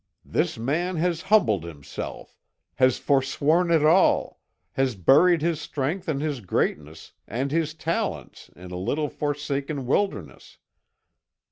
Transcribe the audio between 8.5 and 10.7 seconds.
in a little forsaken wilderness.